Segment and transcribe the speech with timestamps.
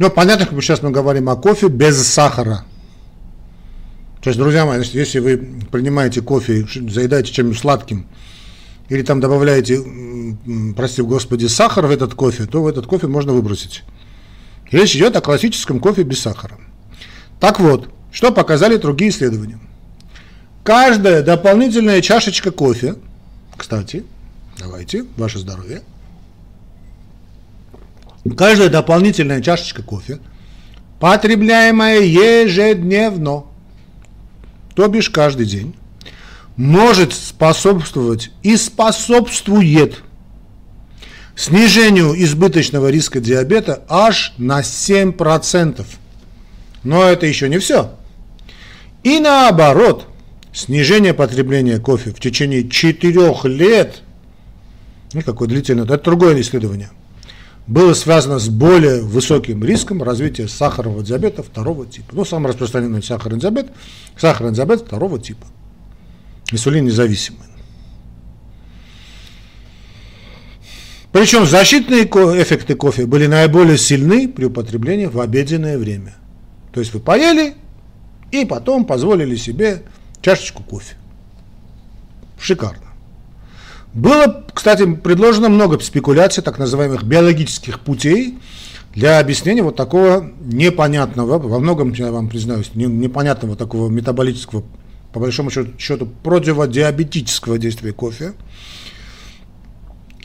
[0.00, 2.64] Но понятно, как сейчас мы говорим о кофе без сахара.
[4.22, 5.36] То есть, друзья мои, значит, если вы
[5.70, 8.06] принимаете кофе, заедаете чем-нибудь сладким,
[8.88, 9.78] или там добавляете,
[10.74, 13.84] прости господи, сахар в этот кофе, то в этот кофе можно выбросить.
[14.70, 16.58] Речь идет о классическом кофе без сахара.
[17.38, 19.60] Так вот, что показали другие исследования.
[20.64, 22.94] Каждая дополнительная чашечка кофе,
[23.54, 24.06] кстати,
[24.58, 25.82] давайте, ваше здоровье,
[28.36, 30.18] каждая дополнительная чашечка кофе,
[30.98, 33.44] потребляемая ежедневно,
[34.74, 35.74] то бишь каждый день,
[36.56, 40.02] может способствовать и способствует
[41.34, 45.86] снижению избыточного риска диабета аж на 7%.
[46.82, 47.92] Но это еще не все.
[49.02, 50.06] И наоборот,
[50.52, 54.02] снижение потребления кофе в течение 4 лет,
[55.14, 56.90] ну какое длительное, это другое исследование,
[57.66, 62.08] было связано с более высоким риском развития сахарного диабета второго типа.
[62.12, 63.68] Ну, самый распространенный сахарный диабет,
[64.16, 65.46] сахарный диабет второго типа.
[66.50, 67.46] Инсулин независимый.
[71.12, 76.14] Причем защитные эффекты кофе были наиболее сильны при употреблении в обеденное время.
[76.72, 77.54] То есть вы поели
[78.30, 79.82] и потом позволили себе
[80.22, 80.94] чашечку кофе.
[82.38, 82.89] Шикарно.
[83.92, 88.38] Было, кстати, предложено много спекуляций, так называемых биологических путей,
[88.94, 94.64] для объяснения вот такого непонятного, во многом, я вам признаюсь, непонятного такого метаболического,
[95.12, 98.32] по большому счету, противодиабетического действия кофе.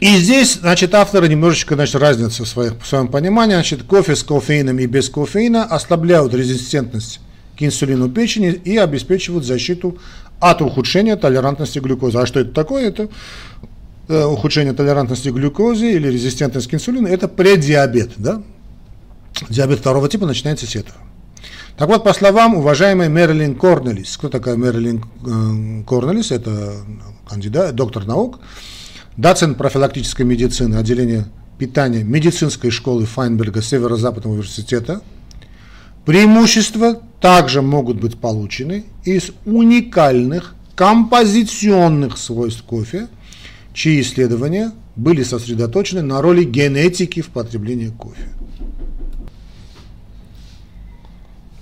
[0.00, 3.54] И здесь, значит, авторы немножечко, значит, разница в, своих, в своем понимании.
[3.54, 7.20] Значит, кофе с кофеином и без кофеина ослабляют резистентность
[7.56, 9.98] к инсулину печени и обеспечивают защиту
[10.42, 12.18] от ухудшения толерантности глюкозы.
[12.18, 12.88] А что это такое?
[12.88, 13.08] Это
[14.08, 17.06] э, ухудшение толерантности к глюкозе или резистентность к инсулину.
[17.06, 18.10] Это предиабет.
[18.16, 18.42] Да?
[19.48, 20.98] Диабет второго типа начинается с этого.
[21.76, 26.32] Так вот, по словам уважаемой Мерлин Корнелис, кто такая Мерлин э, Корнелис?
[26.32, 26.74] Это
[27.28, 28.40] кандидат, доктор наук,
[29.16, 35.02] доцент профилактической медицины, отделения питания медицинской школы Файнберга Северо-Западного университета.
[36.04, 43.06] Преимущества также могут быть получены из уникальных композиционных свойств кофе,
[43.72, 48.28] чьи исследования были сосредоточены на роли генетики в потреблении кофе.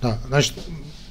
[0.00, 0.54] Да, значит,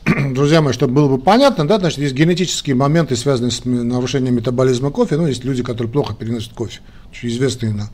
[0.34, 4.90] друзья мои, чтобы было бы понятно, да, значит, есть генетические моменты, связанные с нарушением метаболизма
[4.90, 5.18] кофе.
[5.18, 6.80] Ну, есть люди, которые плохо переносят кофе.
[7.22, 7.92] Известные на,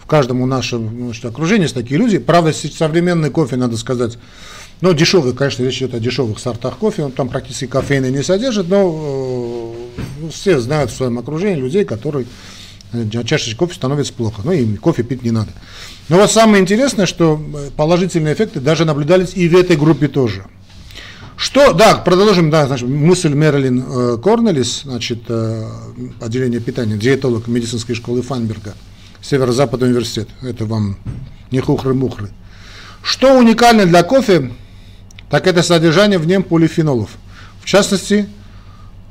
[0.00, 2.18] в каждом нашем значит, окружении есть такие люди.
[2.18, 4.18] Правда, современный кофе, надо сказать,
[4.80, 8.68] ну, дешевый, конечно, речь идет о дешевых сортах кофе, он там практически кофеина не содержит,
[8.68, 12.26] но э, все знают в своем окружении людей, которые
[12.92, 15.50] э, чашечка кофе становится плохо, ну, им кофе пить не надо.
[16.08, 20.44] Но вот самое интересное, что э, положительные эффекты даже наблюдались и в этой группе тоже.
[21.36, 25.68] Что, да, продолжим, да, значит, мысль Мерлин э, Корнелис, значит, э,
[26.20, 28.74] отделение питания, диетолог медицинской школы Фанберга,
[29.20, 30.96] Северо-Западный университет, это вам
[31.50, 32.30] не хухры-мухры.
[33.02, 34.50] Что уникально для кофе,
[35.30, 37.10] так это содержание в нем полифенолов.
[37.60, 38.28] В частности,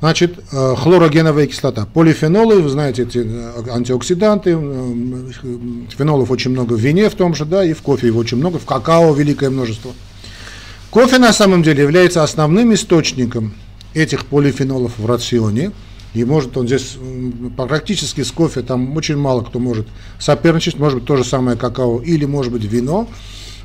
[0.00, 1.86] значит, э, хлорогеновая кислота.
[1.86, 4.52] Полифенолы, вы знаете, эти э, антиоксиданты,
[5.96, 8.58] фенолов очень много в вине в том же, да, и в кофе его очень много,
[8.58, 9.92] в какао великое множество.
[10.90, 13.54] Кофе на самом деле является основным источником
[13.92, 15.72] этих полифенолов в рационе.
[16.14, 16.96] И может он здесь
[17.58, 19.86] практически с кофе, там очень мало кто может
[20.18, 23.06] соперничать, может быть то же самое какао или может быть вино.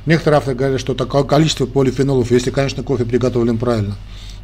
[0.06, 3.96] Некоторые авторы говорят, что такое количество полифенолов, если, конечно, кофе приготовлен правильно,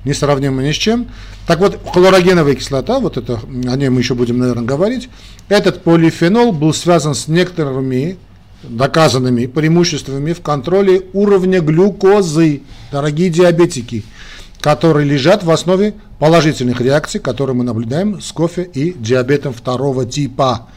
[0.04, 1.08] несравнимо ни с чем.
[1.46, 5.08] Так вот, хлорогеновая кислота, вот это, о ней мы еще будем, наверное, говорить,
[5.48, 8.19] этот полифенол был связан с некоторыми
[8.62, 14.04] доказанными преимуществами в контроле уровня глюкозы, дорогие диабетики,
[14.60, 20.69] которые лежат в основе положительных реакций, которые мы наблюдаем с кофе и диабетом второго типа.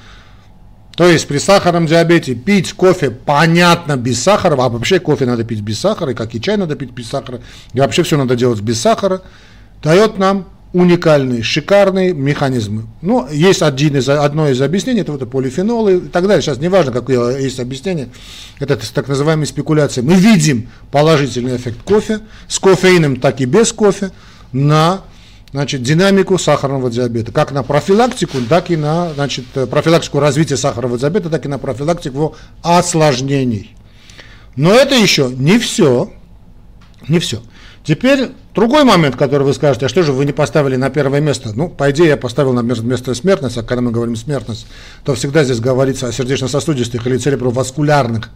[0.96, 5.62] То есть при сахарном диабете пить кофе понятно без сахара, а вообще кофе надо пить
[5.62, 7.42] без сахара, и как и чай надо пить без сахара,
[7.74, 9.22] и вообще все надо делать без сахара,
[9.82, 12.84] дает нам уникальные, шикарные механизмы.
[13.02, 16.42] Ну, есть один из, одно из объяснений, это вот полифенолы и так далее.
[16.42, 18.10] Сейчас не важно, какое есть объяснение,
[18.60, 20.02] это так называемые спекуляции.
[20.02, 24.12] Мы видим положительный эффект кофе, с кофеином, так и без кофе,
[24.54, 25.02] на
[25.52, 31.30] значит, динамику сахарного диабета, как на профилактику, так и на значит, профилактику развития сахарного диабета,
[31.30, 33.76] так и на профилактику осложнений.
[34.56, 36.12] Но это еще не все,
[37.08, 37.42] не все.
[37.84, 41.52] Теперь другой момент, который вы скажете, а что же вы не поставили на первое место?
[41.56, 44.68] Ну, по идее, я поставил на место смертность, а когда мы говорим смертность,
[45.04, 48.30] то всегда здесь говорится о сердечно-сосудистых или цереброваскулярных,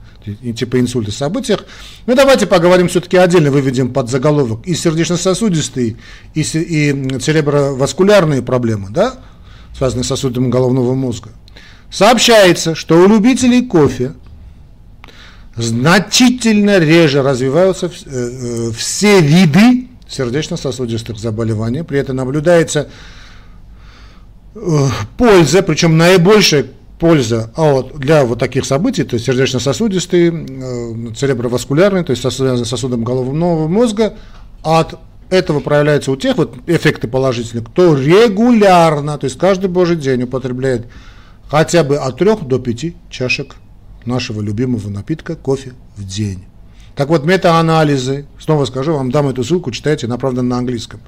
[0.55, 1.65] типа инсульта событиях.
[2.07, 5.97] Ну, давайте поговорим все-таки отдельно, выведем под заголовок и сердечно-сосудистые,
[6.33, 9.13] и, и цереброваскулярные проблемы, да,
[9.77, 11.29] связанные с сосудами головного мозга.
[11.91, 14.13] Сообщается, что у любителей кофе
[15.55, 21.83] значительно реже развиваются э, э, все виды сердечно-сосудистых заболеваний.
[21.83, 22.89] При этом наблюдается
[24.55, 24.59] э,
[25.17, 26.65] польза, причем наибольшая
[26.99, 33.03] польза а для вот таких событий, то есть сердечно-сосудистые, цереброваскулярные, то есть связанные с сосудом
[33.03, 34.15] головного мозга,
[34.63, 34.97] от
[35.29, 40.87] этого проявляется у тех вот эффекты положительные, кто регулярно, то есть каждый божий день употребляет
[41.49, 43.55] хотя бы от 3 до 5 чашек
[44.07, 46.45] нашего любимого напитка кофе в день.
[46.95, 51.01] Так вот, метаанализы, снова скажу, вам дам эту ссылку, читайте, она, правда, на английском.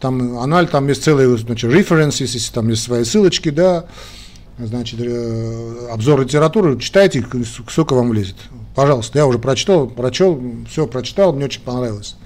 [0.00, 3.86] Там аналь, там есть целые, значит, references, там есть свои ссылочки, да,
[4.58, 7.24] значит, э, обзор литературы, читайте,
[7.70, 8.36] сколько вам влезет.
[8.74, 12.16] Пожалуйста, я уже прочитал, прочел, все прочитал, мне очень понравилось.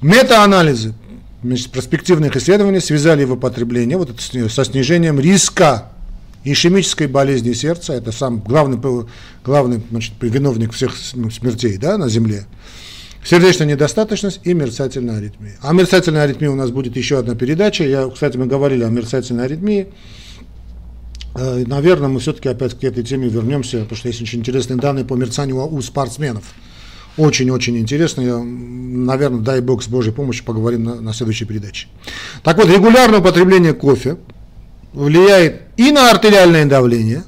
[0.00, 0.94] Метаанализы
[1.42, 5.92] значит, перспективных исследований связали его потребление вот со снижением риска
[6.44, 8.78] ишемической болезни сердца, это сам главный,
[9.44, 12.46] главный значит, виновник всех смертей да, на Земле,
[13.24, 15.56] сердечная недостаточность и мерцательная аритмия.
[15.62, 17.84] А мерцательная аритмия у нас будет еще одна передача.
[17.84, 19.88] Я, кстати, мы говорили о мерцательной аритмии.
[21.34, 25.04] Э, наверное, мы все-таки опять к этой теме вернемся, потому что есть очень интересные данные
[25.04, 26.44] по мерцанию у спортсменов.
[27.18, 28.22] Очень-очень интересно.
[28.22, 31.88] Я, наверное, дай бог с Божьей помощью поговорим на, на следующей передаче.
[32.42, 34.16] Так вот, регулярное употребление кофе–
[34.92, 37.24] влияет и на артериальное давление,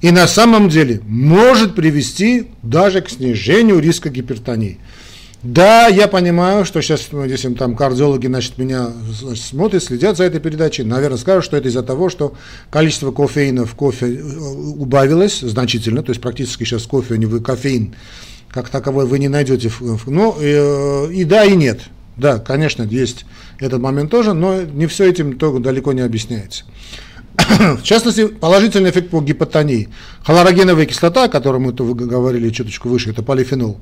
[0.00, 4.78] и на самом деле может привести даже к снижению риска гипертонии.
[5.42, 10.24] Да, я понимаю, что сейчас, ну, если там кардиологи значит, меня значит, смотрят, следят за
[10.24, 12.34] этой передачей, наверное, скажут, что это из-за того, что
[12.70, 17.94] количество кофеина в кофе э, убавилось значительно, то есть практически сейчас кофе, не вы кофеин
[18.52, 19.72] как таковой вы не найдете.
[20.06, 21.80] Ну, и, э, и да, и нет.
[22.16, 23.24] Да, конечно, есть
[23.58, 26.64] этот момент тоже, но не все этим то далеко не объясняется.
[27.36, 29.88] В частности, положительный эффект по гипотонии.
[30.24, 33.78] Хлорогеновая кислота, о которой мы говорили чуточку выше, это полифенол,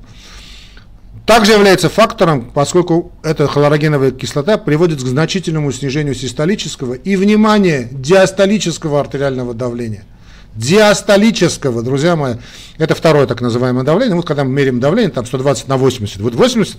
[1.26, 9.00] также является фактором, поскольку эта хлорогеновая кислота приводит к значительному снижению систолического и, внимание, диастолического
[9.00, 10.04] артериального давления.
[10.56, 12.34] Диастолического, друзья мои,
[12.78, 14.16] это второе так называемое давление.
[14.16, 16.20] Вот когда мы меряем давление, там 120 на 80.
[16.20, 16.76] Вот 80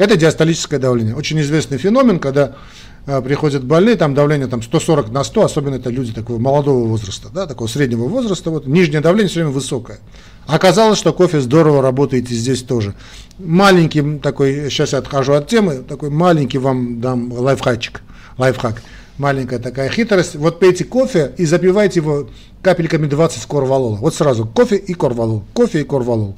[0.00, 1.14] это диастолическое давление.
[1.14, 2.56] Очень известный феномен, когда
[3.04, 7.28] э, приходят больные, там давление там 140 на 100, особенно это люди такого молодого возраста,
[7.32, 9.98] да, такого среднего возраста, вот нижнее давление все время высокое.
[10.46, 12.94] Оказалось, что кофе здорово работает и здесь тоже.
[13.38, 18.00] Маленький такой, сейчас я отхожу от темы, такой маленький вам дам лайфхачик,
[18.38, 18.82] лайфхак.
[19.18, 20.34] Маленькая такая хитрость.
[20.36, 22.30] Вот пейте кофе и запивайте его
[22.62, 23.96] капельками 20 корвалола.
[23.96, 26.36] Вот сразу кофе и корвалол, кофе и корвалол.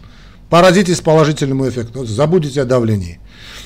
[0.52, 3.20] Поразитесь положительному эффекту, забудете о давлении.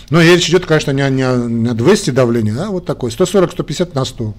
[0.08, 4.04] Но речь идет, конечно, не не не о 200 давления, а вот такой, 140-150 на
[4.04, 4.34] 100.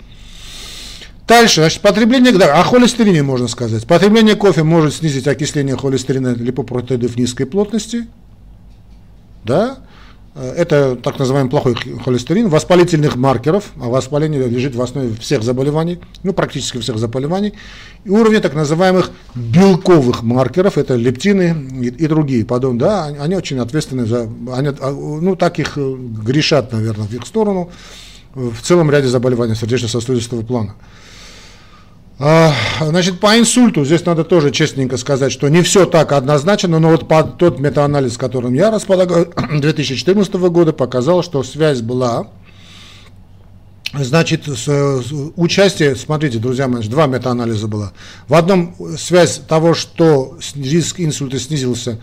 [1.27, 3.85] Дальше, значит, потребление, да, о холестерине можно сказать.
[3.85, 8.07] Потребление кофе может снизить окисление холестерина липопротеидов низкой плотности,
[9.43, 9.79] да,
[10.39, 16.33] это так называемый плохой холестерин, воспалительных маркеров, а воспаление лежит в основе всех заболеваний, ну
[16.33, 17.53] практически всех заболеваний,
[18.03, 23.59] и уровня так называемых белковых маркеров, это лептины и, и другие, подобные, да, они, очень
[23.59, 27.71] ответственны за, они, а, ну так их э, грешат, наверное, в их сторону,
[28.35, 30.75] в целом ряде заболеваний сердечно-сосудистого плана.
[32.19, 36.89] А, значит, по инсульту здесь надо тоже честненько сказать, что не все так однозначно, но
[36.89, 42.27] вот по, тот метаанализ, с которым я располагаю, 2014 года показал, что связь была.
[43.93, 47.93] Значит, с, с, участие, смотрите, друзья мои, два метаанализа было.
[48.27, 51.99] В одном связь того, что риск инсульта снизился,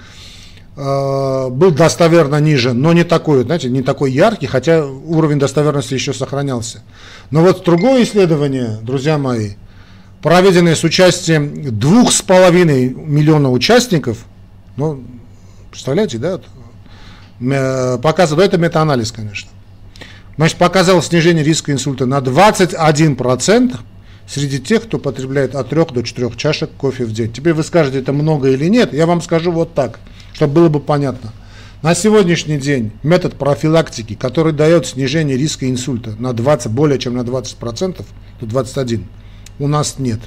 [0.76, 6.14] э, был достоверно ниже, но не такой, знаете, не такой яркий, хотя уровень достоверности еще
[6.14, 6.82] сохранялся.
[7.30, 9.50] Но вот другое исследование, друзья мои,
[10.24, 14.24] проведенные с участием двух с половиной миллиона участников,
[14.74, 15.04] ну,
[15.70, 16.40] представляете, да,
[17.98, 19.50] показывает, это метаанализ, конечно,
[20.38, 23.76] значит, показал снижение риска инсульта на 21%
[24.26, 27.30] среди тех, кто потребляет от 3 до 4 чашек кофе в день.
[27.30, 30.00] Теперь вы скажете, это много или нет, я вам скажу вот так,
[30.32, 31.34] чтобы было бы понятно.
[31.82, 37.20] На сегодняшний день метод профилактики, который дает снижение риска инсульта на 20, более чем на
[37.20, 38.02] 20%,
[38.40, 39.04] до 21%,
[39.58, 40.20] у нас нет.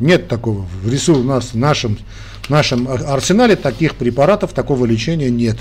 [0.00, 0.62] Нет такого.
[0.82, 1.98] В рису у нас в нашем,
[2.42, 5.58] в нашем арсенале таких препаратов, такого лечения нет.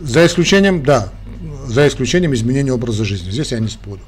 [0.00, 1.12] За исключением, да,
[1.66, 3.30] за исключением изменения образа жизни.
[3.30, 4.00] Здесь я не спорю.